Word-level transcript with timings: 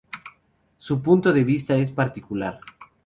Su 0.79 1.03
punto 1.03 1.31
de 1.31 1.43
vista 1.43 1.75
es 1.75 1.91
particular. 1.91 2.59